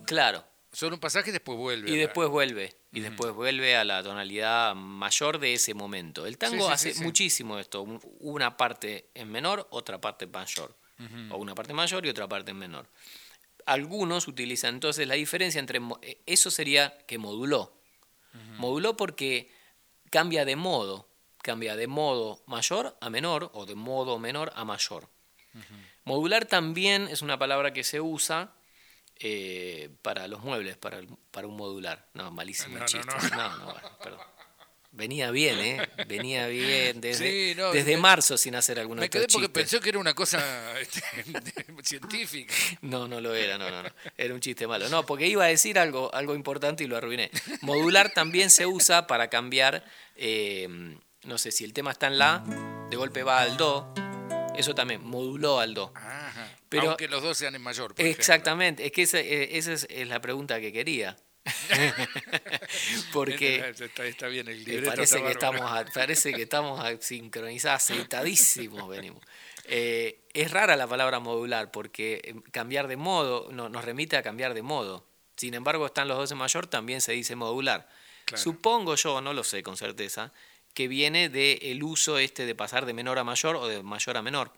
Claro. 0.07 0.45
Solo 0.73 0.97
un 0.97 1.01
pasaje 1.01 1.31
y 1.31 1.33
después 1.33 1.59
vuelve. 1.59 1.91
Y 1.91 1.97
después 1.97 2.29
vuelve. 2.29 2.77
y 2.93 3.01
después 3.01 3.33
vuelve 3.33 3.77
a 3.77 3.85
la 3.85 4.03
tonalidad 4.03 4.75
mayor 4.75 5.39
de 5.39 5.55
ese 5.55 5.75
momento. 5.75 6.27
El 6.27 6.37
tango 6.39 6.69
hace 6.69 6.95
muchísimo 7.03 7.59
esto, 7.59 7.83
una 8.21 8.57
parte 8.57 9.09
en 9.15 9.31
menor, 9.31 9.67
otra 9.71 10.01
parte 10.01 10.27
en 10.27 10.33
mayor, 10.33 10.77
o 11.31 11.37
una 11.39 11.55
parte 11.55 11.73
mayor 11.73 12.05
y 12.05 12.11
otra 12.11 12.29
parte 12.29 12.51
en 12.51 12.59
menor. 12.59 12.89
Algunos 13.65 14.29
utilizan 14.29 14.75
entonces 14.75 15.09
la 15.09 15.15
diferencia 15.15 15.59
entre 15.59 15.81
eh, 16.03 16.23
eso 16.27 16.51
sería 16.51 16.97
que 17.07 17.19
moduló. 17.19 17.75
Moduló 18.59 18.99
porque 18.99 19.51
cambia 20.11 20.45
de 20.45 20.57
modo, 20.57 21.09
cambia 21.47 21.77
de 21.77 21.87
modo 21.87 22.43
mayor 22.47 22.97
a 23.01 23.09
menor 23.09 23.51
o 23.55 23.67
de 23.67 23.77
modo 23.77 24.19
menor 24.19 24.53
a 24.57 24.65
mayor. 24.65 25.09
Modular 26.05 26.45
también 26.45 27.09
es 27.09 27.23
una 27.23 27.39
palabra 27.39 27.73
que 27.73 27.85
se 27.85 28.01
usa 28.01 28.53
eh, 29.19 29.89
para 30.03 30.27
los 30.27 30.43
muebles, 30.43 30.77
para, 30.77 31.01
para 31.31 31.47
un 31.47 31.57
modular. 31.57 32.09
No, 32.15 32.31
malísimo 32.33 32.85
chiste. 32.85 33.07
No, 33.31 33.57
no, 33.59 33.75
perdón. 34.03 34.21
Venía 34.97 35.31
bien, 35.31 35.59
¿eh? 35.59 35.89
Venía 36.09 36.47
bien 36.47 37.01
desde, 37.03 37.55
desde 37.55 37.97
marzo 37.99 38.39
sin 38.39 38.55
hacer 38.55 38.81
alguna 38.81 39.03
Me 39.03 39.11
quedé 39.11 39.27
porque 39.31 39.51
pensé 39.51 39.79
que 39.79 39.91
era 39.91 39.99
una 39.99 40.15
cosa 40.15 40.41
este, 40.81 41.03
científica. 41.83 42.55
No, 42.81 43.07
no 43.07 43.21
lo 43.21 43.35
era, 43.35 43.59
no, 43.59 43.71
no, 43.71 43.83
no. 43.83 43.91
Era 44.17 44.33
un 44.33 44.41
chiste 44.41 44.67
malo. 44.67 44.89
No, 44.89 45.05
porque 45.05 45.27
iba 45.29 45.45
a 45.45 45.49
decir 45.49 45.79
algo, 45.79 46.13
algo 46.15 46.35
importante 46.35 46.83
y 46.83 46.87
lo 46.87 46.97
arruiné. 46.97 47.31
Modular 47.61 48.15
también 48.15 48.51
se 48.51 48.67
usa 48.67 49.07
para 49.07 49.29
cambiar, 49.29 49.85
eh, 50.17 50.97
no 51.27 51.39
sé, 51.39 51.51
si 51.51 51.65
el 51.65 51.73
tema 51.73 51.91
está 51.91 52.07
en 52.07 52.19
la, 52.19 52.45
de 52.91 52.97
golpe 52.97 53.23
va 53.23 53.41
al 53.41 53.57
do. 53.57 53.93
Eso 54.57 54.75
también, 54.75 55.05
moduló 55.05 55.61
al 55.61 55.75
do. 55.75 55.93
Pero, 56.69 56.91
Aunque 56.91 57.09
los 57.09 57.23
dos 57.23 57.37
sean 57.37 57.55
en 57.55 57.63
mayor. 57.63 57.95
exactamente, 57.97 58.87
es 58.87 58.93
que 58.93 59.03
esa, 59.03 59.21
eh, 59.21 59.57
esa 59.59 59.73
es, 59.73 60.09
la 60.09 60.21
pregunta 60.21 60.61
que 60.61 60.73
quería. 60.73 61.17
Porque 63.13 63.73
está, 63.79 64.27
bien 64.27 64.49
el 64.49 64.69
eh, 64.69 64.83
parece, 64.83 65.23
que 65.23 65.31
estamos 65.31 65.63
parece 65.95 66.33
que 66.33 66.43
estamos 66.43 66.85
sincronizados, 67.01 67.83
aceitadísimos 67.83 68.89
venimos. 68.89 69.23
Eh, 69.69 70.23
es 70.35 70.51
rara 70.51 70.77
la 70.77 70.89
palabra 70.89 71.21
modular 71.21 71.71
porque 71.71 72.37
cambiar 72.53 72.89
de 72.89 72.97
modo 72.97 73.51
nos 73.53 73.85
remite 73.85 74.17
a 74.17 74.23
cambiar 74.23 74.55
de 74.55 74.63
modo. 74.63 75.07
Sin 75.37 75.55
embargo, 75.55 75.87
están 75.87 76.09
los 76.09 76.17
dos 76.17 76.33
en 76.33 76.39
mayor, 76.39 76.67
también 76.67 77.01
se 77.01 77.13
dice 77.13 77.37
modular. 77.37 77.89
Supongo 78.35 78.97
yo, 78.97 79.21
no 79.21 79.33
lo 79.33 79.45
sé 79.45 79.63
con 79.63 79.77
certeza, 79.77 80.33
que 80.77 80.89
viene 80.89 81.31
del 81.31 81.59
el 81.63 81.83
uso 81.83 82.19
este 82.19 82.45
de 82.45 82.55
pasar 82.55 82.85
de 82.85 82.93
menor 82.93 83.19
a 83.19 83.25
mayor 83.25 83.57
o 83.57 83.67
de 83.67 83.83
mayor 83.83 84.19
a 84.19 84.23
menor. 84.23 84.53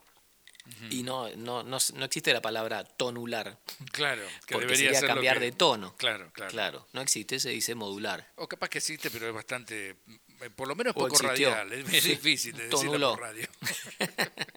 Y 0.91 1.03
no, 1.03 1.31
no, 1.37 1.63
no, 1.63 1.79
no, 1.95 2.05
existe 2.05 2.33
la 2.33 2.43
palabra 2.43 2.85
tonular. 2.85 3.59
Claro, 3.93 4.23
que 4.45 4.53
porque 4.53 4.67
debería 4.67 4.93
sería 4.93 5.15
cambiar 5.15 5.41
de 5.41 5.53
tono. 5.53 5.95
Claro, 5.97 6.31
claro. 6.33 6.51
Claro, 6.51 6.89
no 6.93 7.01
existe, 7.01 7.39
se 7.39 7.51
dice 7.51 7.75
modular. 7.75 8.33
O 8.35 8.49
capaz 8.49 8.69
que 8.69 8.79
existe, 8.79 9.11
pero 9.11 9.29
es 9.29 9.33
bastante, 9.33 9.91
eh, 9.91 10.51
por 10.55 10.69
lo 10.69 10.75
menos 10.75 10.93
poco 10.93 11.17
radial. 11.19 11.73
Es, 11.73 11.87
difícil 12.05 12.55
de 12.55 12.69
decirlo 12.69 13.13
por 13.13 13.21
radio. 13.21 13.49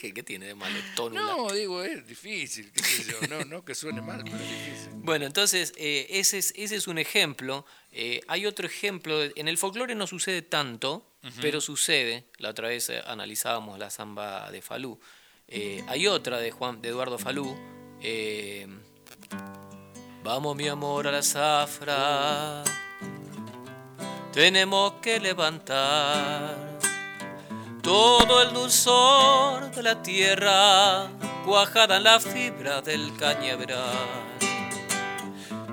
¿Por 0.00 0.08
qué? 0.08 0.14
¿Qué 0.14 0.22
tiene 0.22 0.46
de 0.46 0.54
malo? 0.54 0.78
No, 1.12 1.52
digo, 1.52 1.82
es 1.82 2.06
difícil, 2.06 2.72
qué 2.72 2.82
sé 2.82 3.04
yo. 3.04 3.18
No, 3.28 3.44
no 3.44 3.62
que 3.62 3.74
suene 3.74 4.00
mal, 4.00 4.22
pero 4.24 4.36
es 4.36 4.48
difícil. 4.48 4.88
Bueno, 4.94 5.26
entonces, 5.26 5.74
eh, 5.76 6.06
ese, 6.08 6.38
es, 6.38 6.54
ese 6.56 6.76
es 6.76 6.88
un 6.88 6.96
ejemplo. 6.96 7.66
Eh, 7.92 8.22
hay 8.26 8.46
otro 8.46 8.66
ejemplo, 8.66 9.22
en 9.22 9.46
el 9.46 9.58
folclore 9.58 9.94
no 9.94 10.06
sucede 10.06 10.40
tanto, 10.40 11.06
pero 11.42 11.60
sucede. 11.60 12.24
La 12.38 12.48
otra 12.48 12.68
vez 12.68 12.88
analizábamos 12.88 13.78
la 13.78 13.90
samba 13.90 14.50
de 14.50 14.62
Falú. 14.62 14.98
Eh, 15.48 15.84
hay 15.86 16.06
otra 16.06 16.38
de, 16.38 16.50
Juan, 16.50 16.80
de 16.80 16.88
Eduardo 16.88 17.18
Falú. 17.18 17.54
Eh, 18.00 18.66
vamos 20.24 20.56
mi 20.56 20.66
amor 20.66 21.08
a 21.08 21.12
la 21.12 21.22
zafra, 21.22 22.64
tenemos 24.32 24.94
que 25.02 25.20
levantar 25.20 26.70
todo 27.82 28.42
el 28.42 28.52
dulzor 28.52 29.70
de 29.70 29.82
la 29.82 30.02
tierra, 30.02 31.08
cuajada 31.44 31.96
en 31.96 32.04
la 32.04 32.20
fibra 32.20 32.80
del 32.82 33.16
cañaveral. 33.16 34.38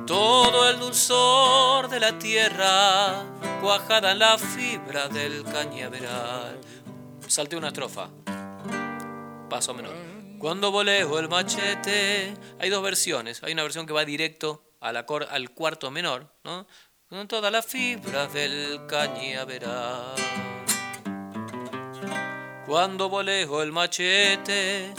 Todo 0.06 0.70
el 0.70 0.80
dulzor 0.80 1.90
de 1.90 2.00
la 2.00 2.18
tierra, 2.18 3.24
cuajada 3.62 4.12
en 4.12 4.20
la 4.20 4.38
fibra 4.38 5.10
del 5.10 5.44
cañaveral. 5.44 6.60
Salte 7.28 7.58
una 7.58 7.68
estrofa 7.68 8.10
paso 9.50 9.74
menor. 9.74 9.96
Cuando 10.40 10.72
voleo 10.72 11.20
el 11.20 11.30
machete, 11.30 12.34
hay 12.60 12.70
dos 12.70 12.84
versiones. 12.84 13.42
Hay 13.44 13.54
una 13.54 13.64
versión 13.64 13.86
que 13.86 13.94
va 13.94 14.06
directo 14.06 14.72
al, 14.80 14.98
al 14.98 15.50
cuarto 15.52 15.90
menor, 15.90 16.28
¿no? 16.44 16.68
Con 17.10 17.28
todas 17.28 17.52
las 17.52 17.66
fibras 17.66 18.32
del 18.34 18.86
cañaveral. 18.88 20.57
Cuando 22.67 23.07
voleo 23.07 23.63
el 23.63 23.71
machete, 23.71 24.93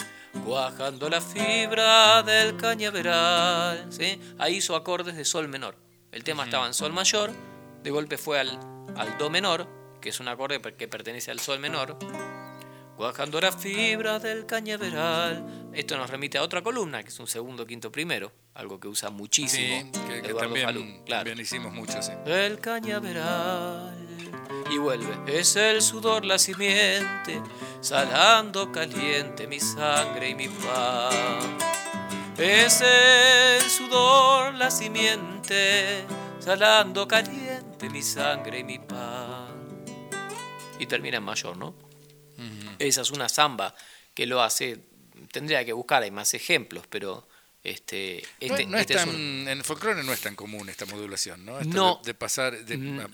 cuajando 0.46 1.10
la 1.10 1.20
fibra 1.20 2.22
del 2.22 2.56
cañaveral. 2.56 3.86
¿sí? 3.92 4.18
Ahí 4.38 4.56
hizo 4.56 4.74
acordes 4.74 5.16
de 5.16 5.24
sol 5.26 5.48
menor. 5.48 5.76
El 6.10 6.24
tema 6.24 6.44
estaba 6.44 6.66
en 6.66 6.72
sol 6.72 6.94
mayor, 6.94 7.30
de 7.82 7.90
golpe 7.90 8.16
fue 8.16 8.40
al, 8.40 8.58
al 8.96 9.18
do 9.18 9.28
menor, 9.28 9.68
que 10.00 10.08
es 10.08 10.18
un 10.18 10.28
acorde 10.28 10.62
que 10.62 10.88
pertenece 10.88 11.30
al 11.30 11.40
sol 11.40 11.58
menor 11.58 11.98
Cuajando 12.96 13.38
la 13.40 13.52
fibra 13.52 14.18
del 14.18 14.46
cañaveral. 14.46 15.70
Esto 15.72 15.96
nos 15.98 16.10
remite 16.10 16.38
a 16.38 16.42
otra 16.42 16.62
columna, 16.62 17.02
que 17.02 17.10
es 17.10 17.20
un 17.20 17.28
segundo, 17.28 17.64
quinto, 17.64 17.92
primero. 17.92 18.32
Algo 18.54 18.80
que 18.80 18.88
usa 18.88 19.10
muchísimo 19.10 19.92
que, 20.08 20.34
también, 20.34 21.04
Claro. 21.04 21.30
hicimos 21.40 21.72
mucho, 21.72 22.02
sí. 22.02 22.12
El 22.26 22.58
cañaveral. 22.58 24.07
Y 24.70 24.78
vuelve. 24.78 25.16
Es 25.26 25.56
el 25.56 25.82
sudor 25.82 26.24
la 26.24 26.38
simiente, 26.38 27.42
salando 27.80 28.70
caliente 28.70 29.46
mi 29.46 29.60
sangre 29.60 30.30
y 30.30 30.34
mi 30.34 30.48
pan. 30.48 31.58
Es 32.36 32.82
el 32.82 33.62
sudor 33.68 34.54
la 34.54 34.70
simiente, 34.70 36.04
salando 36.38 37.08
caliente 37.08 37.90
mi 37.90 38.02
sangre 38.02 38.60
y 38.60 38.64
mi 38.64 38.78
pan. 38.78 39.84
Y 40.78 40.86
termina 40.86 41.16
en 41.16 41.24
mayor, 41.24 41.56
¿no? 41.56 41.74
Esa 42.78 43.00
es 43.00 43.10
una 43.10 43.28
samba 43.28 43.74
que 44.14 44.26
lo 44.26 44.42
hace. 44.42 44.84
Tendría 45.32 45.64
que 45.64 45.72
buscar, 45.72 46.02
hay 46.02 46.10
más 46.10 46.32
ejemplos, 46.34 46.84
pero 46.88 47.28
este, 47.64 48.22
este, 48.40 48.66
no, 48.66 48.78
este 48.78 48.94
es 48.94 49.02
En 49.02 49.48
el 49.48 49.64
folclore 49.64 50.02
no 50.04 50.12
es 50.12 50.20
tan 50.20 50.36
común 50.36 50.68
esta 50.68 50.86
modulación, 50.86 51.44
¿no? 51.44 51.58
De, 52.04 52.14
pasar 52.14 52.54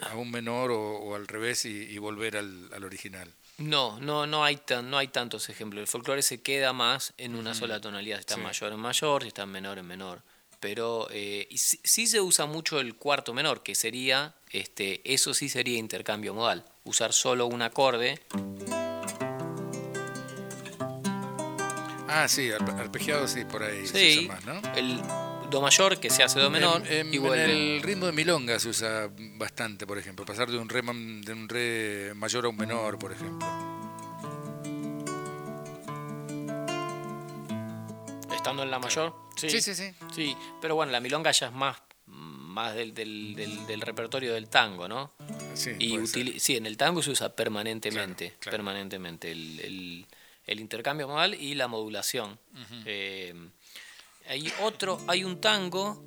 a, 0.01 0.17
un 0.17 0.31
menor 0.31 0.71
o, 0.71 1.15
al 1.15 1.27
revés 1.27 1.65
y, 1.65 1.97
volver 1.99 2.37
al, 2.37 2.85
original. 2.85 3.33
No, 3.59 3.99
no, 4.01 4.27
no 4.27 4.45
hay 4.45 4.57
tan, 4.57 4.91
no 4.91 4.99
hay 4.99 5.09
tantos 5.09 5.49
ejemplos. 5.49 5.81
El 5.81 5.87
folclore 5.87 6.23
se 6.23 6.43
queda 6.43 6.73
más 6.73 7.15
en 7.19 7.35
una 7.35 7.55
sola 7.55 7.81
tonalidad. 7.81 8.19
Está 8.19 8.37
mayor 8.37 8.73
en 8.73 8.81
mayor, 8.81 9.25
está 9.25 9.43
en 9.43 9.51
menor 9.51 9.79
en 9.79 9.87
menor. 9.87 10.23
Pero 10.61 11.09
eh, 11.11 11.49
sí, 11.55 12.07
se 12.07 12.21
usa 12.21 12.47
mucho 12.47 12.81
el 12.81 12.95
cuarto 12.95 13.35
menor, 13.35 13.63
que 13.63 13.75
sería, 13.75 14.35
este, 14.51 15.01
eso 15.05 15.35
sí 15.35 15.49
sería 15.49 15.79
intercambio 15.79 16.33
modal. 16.33 16.65
Usar 16.85 17.13
solo 17.13 17.47
un 17.47 17.63
acorde 17.63 18.21
Ah, 22.17 22.29
sí, 22.29 22.49
arpegiado 22.53 23.27
sí, 23.27 23.45
por 23.45 23.65
ahí 23.65 23.85
se 23.89 24.21
usa 24.21 24.35
más, 24.35 24.45
¿no? 24.45 24.63
El 24.77 25.01
do 25.51 25.61
mayor 25.61 25.99
que 25.99 26.11
se 26.11 26.23
hace 26.23 26.39
do 26.39 26.49
menor 26.49 26.87
en, 26.87 27.13
el 27.13 27.83
ritmo 27.83 28.07
de 28.07 28.13
milonga 28.13 28.61
se 28.61 28.69
usa 28.69 29.11
bastante, 29.37 29.85
por 29.85 29.99
ejemplo, 29.99 30.25
pasar 30.25 30.49
de 30.49 30.57
un 30.57 30.69
re 30.69 30.83
de 30.83 31.33
un 31.33 31.49
re 31.49 32.13
mayor 32.15 32.45
a 32.45 32.49
un 32.51 32.57
menor, 32.57 33.01
por 33.01 33.11
ejemplo. 33.11 33.49
Estando 38.33 38.63
en 38.63 38.71
la 38.71 38.79
mayor, 38.79 39.13
sí. 39.35 39.51
Sí, 39.51 39.61
sí, 39.61 39.75
sí. 39.75 40.37
pero 40.61 40.77
bueno, 40.77 40.93
la 40.93 41.01
milonga 41.01 41.33
ya 41.33 41.49
es 41.49 41.53
más 41.53 41.83
más 42.07 42.77
del, 42.77 42.95
del, 42.95 43.81
repertorio 43.81 44.35
del 44.35 44.49
tango, 44.49 44.87
¿no? 44.87 45.15
Sí, 45.55 45.73
y 45.81 46.07
sí, 46.07 46.57
en 46.57 46.67
el 46.67 46.77
tango 46.77 47.03
se 47.03 47.11
usa 47.11 47.35
permanentemente, 47.35 48.37
permanentemente 48.49 49.33
el 49.33 49.59
el 49.59 50.07
intercambio 50.47 51.09
modal 51.09 51.35
y 51.35 51.55
la 51.55 51.69
modulación. 51.69 52.39
Eh, 52.85 53.35
hay 54.27 54.53
otro, 54.63 55.01
hay 55.07 55.25
un 55.25 55.41
tango 55.41 56.03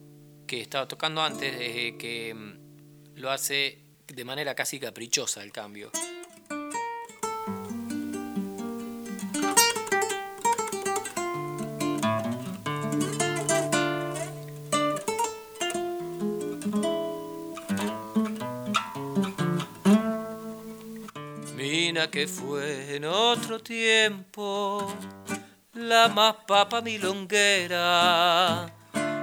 que 0.48 0.62
estaba 0.62 0.88
tocando 0.88 1.22
antes 1.22 1.54
eh, 1.60 1.96
que 2.00 2.34
mm, 2.34 3.20
lo 3.20 3.32
hace 3.32 3.80
de 4.08 4.26
manera 4.26 4.56
casi 4.56 4.80
caprichosa 4.80 5.44
el 5.44 5.52
cambio. 5.52 5.92
Que 22.12 22.28
fue 22.28 22.96
en 22.96 23.06
otro 23.06 23.60
tiempo 23.60 24.94
la 25.74 26.08
más 26.08 26.36
papa 26.48 26.82
milonguera 26.82 28.72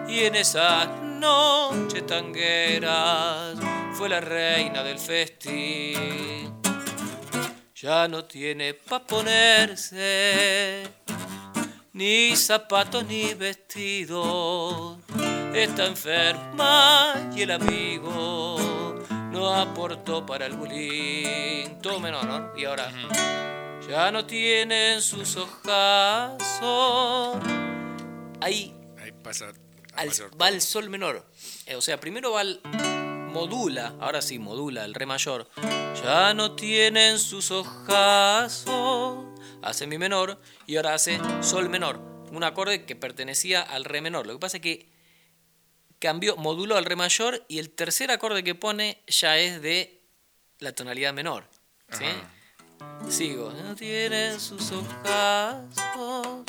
y 0.08 0.20
en 0.20 0.34
esas 0.36 0.88
noches 1.00 2.06
tangueras 2.06 3.58
fue 3.94 4.08
la 4.08 4.20
reina 4.20 4.82
del 4.82 4.98
festín. 4.98 6.60
Ya 7.74 8.08
no 8.08 8.24
tiene 8.24 8.74
pa' 8.74 9.04
ponerse 9.04 10.82
ni 11.92 12.36
zapatos 12.36 13.04
ni 13.06 13.34
vestidos. 13.34 14.98
Está 15.54 15.86
enferma 15.86 17.30
y 17.34 17.42
el 17.42 17.50
amigo 17.52 18.63
no 19.34 19.54
aportó 19.54 20.24
para 20.24 20.46
el 20.46 20.54
bullying. 20.54 21.80
Todo 21.82 22.00
menor, 22.00 22.24
¿no? 22.24 22.52
Y 22.56 22.64
ahora 22.64 22.90
ya 23.88 24.10
no 24.12 24.24
tienen 24.24 25.02
sus 25.02 25.36
ojazos. 25.36 27.36
Ahí, 28.40 28.74
Ahí 28.98 29.12
pasa. 29.22 29.52
al- 29.94 30.10
va 30.40 30.48
el 30.48 30.60
sol 30.62 30.88
menor. 30.88 31.26
Eh, 31.66 31.76
O 31.76 31.82
sea, 31.82 31.98
primero 32.00 32.32
va 32.32 32.42
el 32.42 32.60
modula, 33.32 33.94
ahora 34.00 34.22
sí 34.22 34.38
modula 34.38 34.84
el 34.84 34.94
re 34.94 35.06
mayor. 35.06 35.48
Ya 36.02 36.34
no 36.34 36.52
tienen 36.52 37.18
sus 37.18 37.50
ojazos. 37.50 39.24
Hace 39.62 39.86
mi 39.86 39.98
menor 39.98 40.38
y 40.66 40.76
ahora 40.76 40.94
hace 40.94 41.18
sol 41.40 41.68
menor. 41.68 41.98
Un 42.32 42.44
acorde 42.44 42.84
que 42.84 42.96
pertenecía 42.96 43.62
al 43.62 43.84
re 43.84 44.00
menor. 44.00 44.26
Lo 44.26 44.34
que 44.34 44.38
pasa 44.38 44.56
es 44.58 44.62
que 44.62 44.88
cambió, 45.98 46.36
moduló 46.36 46.76
al 46.76 46.84
re 46.84 46.96
mayor 46.96 47.44
y 47.48 47.58
el 47.58 47.70
tercer 47.70 48.10
acorde 48.10 48.42
que 48.44 48.54
pone 48.54 49.02
ya 49.06 49.38
es 49.38 49.60
de 49.62 50.00
la 50.58 50.72
tonalidad 50.72 51.12
menor. 51.12 51.48
¿sí? 51.90 52.04
Sigo. 53.08 53.52
No 53.52 53.74
tienen 53.74 54.38
sus 54.40 54.72
ojazos, 54.72 56.44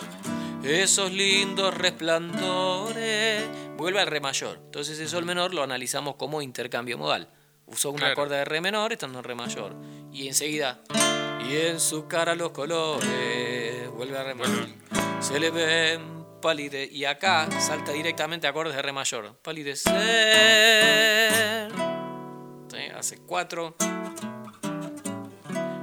esos 0.64 1.12
lindos 1.12 1.74
resplandores. 1.74 3.44
Vuelve 3.78 4.00
al 4.00 4.08
re 4.08 4.20
mayor. 4.20 4.60
Entonces 4.66 5.00
el 5.00 5.08
sol 5.10 5.26
menor 5.26 5.54
lo 5.54 5.64
analizamos 5.64 6.16
como 6.16 6.42
intercambio 6.42 6.98
modal. 6.98 7.30
Usó 7.68 7.90
un 7.92 7.98
Claro. 7.98 8.14
acorde 8.14 8.38
de 8.38 8.46
re 8.46 8.62
menor 8.62 8.94
estando 8.94 9.20
en 9.20 9.24
re 9.24 9.36
mayor. 9.36 9.76
Y 10.14 10.28
enseguida. 10.28 10.82
Y 11.50 11.56
en 11.58 11.80
su 11.80 12.08
cara 12.08 12.36
los 12.36 12.52
colores. 12.52 13.90
Vuelve 13.92 14.18
a 14.18 14.24
re 14.24 14.34
mayor. 14.36 14.68
Se 15.20 15.40
le 15.40 15.50
ven 15.52 16.25
Y 16.48 17.06
acá 17.06 17.50
salta 17.60 17.92
directamente 17.92 18.46
a 18.46 18.52
acordes 18.52 18.76
de 18.76 18.82
re 18.84 18.94
mayor. 18.94 19.36
Palidecer. 19.42 19.94
Sí, 22.72 22.78
hace 22.96 23.18
cuatro. 23.26 23.76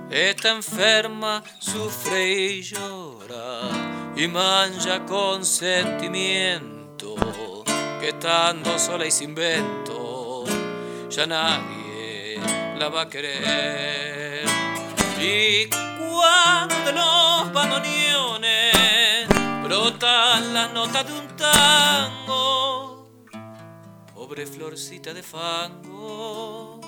Está 0.09 0.51
enferma, 0.51 1.43
sufre 1.59 2.31
y 2.31 2.63
llora 2.63 3.71
y 4.15 4.29
mancha 4.29 5.05
con 5.05 5.45
sentimiento 5.45 7.17
que 8.01 8.11
estando 8.11 8.79
sola 8.79 9.05
y 9.05 9.11
sin 9.11 9.35
vento 9.35 10.45
ya 11.11 11.27
nadie 11.27 12.39
la 12.79 12.89
va 12.89 13.03
a 13.03 13.09
querer. 13.09 14.47
Y 15.21 15.67
cuando 15.67 16.93
los 16.93 17.53
bandoneones 17.53 18.92
brotan 19.83 20.55
las 20.55 20.73
notas 20.73 21.07
de 21.07 21.13
un 21.13 21.37
tango, 21.37 23.09
pobre 24.15 24.47
florcita 24.47 25.13
de 25.13 25.25
fango. 25.25 26.81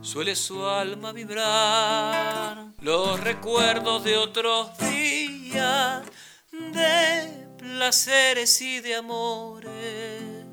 Suele 0.00 0.34
su 0.34 0.64
alma 0.64 1.12
vibrar. 1.12 2.68
Los 2.80 3.20
recuerdos 3.20 4.04
de 4.04 4.16
otros 4.16 4.70
días 4.78 6.02
de 6.50 7.46
placeres 7.58 8.58
y 8.62 8.80
de 8.80 8.94
amores. 8.94 10.46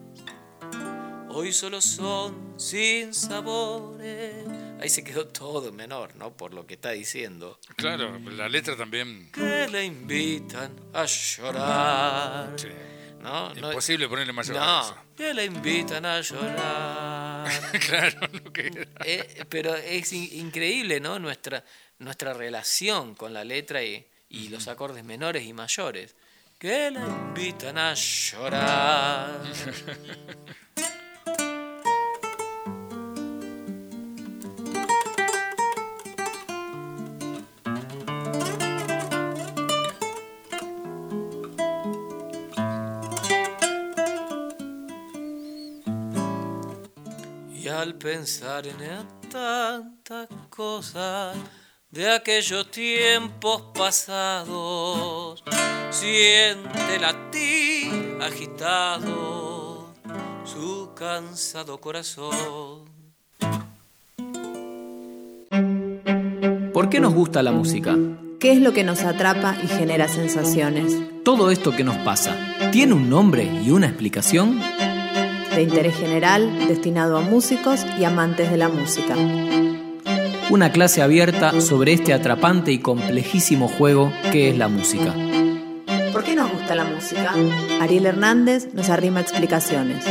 Hoy 1.29 1.53
solo 1.53 1.79
son 1.79 2.55
sin 2.57 3.13
sabores 3.13 4.34
ahí 4.85 4.89
se 4.89 5.03
quedó 5.03 5.27
todo 5.27 5.69
en 5.69 5.75
menor 5.75 6.15
no 6.15 6.31
por 6.35 6.53
lo 6.53 6.65
que 6.65 6.75
está 6.75 6.91
diciendo 6.91 7.59
Claro, 7.75 8.17
la 8.19 8.47
letra 8.49 8.75
también. 8.77 9.29
que 9.31 9.67
le 9.67 9.83
invitan 9.85 10.71
a 10.93 11.05
llorar 11.05 12.53
sí, 12.57 12.67
no 13.21 13.53
no 13.55 13.67
Imposible 13.69 14.07
ponerle 14.07 14.33
mayor 14.33 14.57
a 14.57 14.59
no 14.65 14.81
eso. 14.81 14.97
que 15.17 15.33
le 15.33 15.45
invitan 15.45 16.05
a 16.05 16.21
llorar 16.21 17.51
claro, 17.87 18.19
no 18.31 18.51
queda. 18.53 18.85
Eh, 19.05 19.45
pero 19.49 19.75
es 19.75 20.11
in- 20.13 20.29
increíble, 20.47 20.99
¿no? 20.99 21.19
Nuestra, 21.19 21.63
nuestra 21.99 22.33
relación 22.33 23.13
con 23.15 23.33
la 23.33 23.43
letra 23.43 23.83
y, 23.83 24.05
y 24.29 24.47
los 24.49 24.67
acordes 24.67 25.03
menores 25.03 25.43
y 25.45 25.53
mayores. 25.53 26.15
Que 26.57 26.89
la 26.91 27.01
invitan 27.05 27.77
a 27.77 27.93
llorar. 27.93 29.41
pensar 48.05 48.67
en 48.67 48.77
tantas 49.31 50.27
cosas 50.51 51.35
de 51.89 52.07
aquellos 52.07 52.69
tiempos 52.69 53.63
pasados, 53.73 55.43
siente 55.89 56.99
latir 57.01 58.19
agitado 58.21 59.91
su 60.43 60.91
cansado 60.95 61.79
corazón. 61.79 62.85
¿Por 66.73 66.89
qué 66.89 66.99
nos 66.99 67.11
gusta 67.15 67.41
la 67.41 67.51
música? 67.51 67.97
¿Qué 68.39 68.51
es 68.51 68.61
lo 68.61 68.71
que 68.71 68.83
nos 68.83 69.01
atrapa 69.01 69.57
y 69.63 69.67
genera 69.67 70.07
sensaciones? 70.07 70.95
Todo 71.23 71.49
esto 71.49 71.75
que 71.75 71.83
nos 71.83 71.97
pasa, 71.97 72.37
¿tiene 72.71 72.93
un 72.93 73.09
nombre 73.09 73.45
y 73.65 73.71
una 73.71 73.87
explicación? 73.87 74.61
De 75.55 75.61
interés 75.61 75.95
general, 75.95 76.67
destinado 76.67 77.17
a 77.17 77.21
músicos 77.21 77.85
y 77.97 78.03
amantes 78.03 78.51
de 78.51 78.57
la 78.57 78.67
música. 78.67 79.15
Una 80.49 80.71
clase 80.71 81.01
abierta 81.01 81.61
sobre 81.61 81.93
este 81.93 82.13
atrapante 82.13 82.73
y 82.73 82.79
complejísimo 82.79 83.69
juego 83.69 84.11
que 84.31 84.49
es 84.49 84.57
la 84.57 84.67
música. 84.67 85.13
¿Por 86.11 86.23
qué 86.23 86.35
nos 86.35 86.51
gusta 86.51 86.75
la 86.75 86.83
música? 86.83 87.33
Ariel 87.79 88.05
Hernández 88.05 88.67
nos 88.73 88.89
arrima 88.89 89.21
explicaciones. 89.21 90.05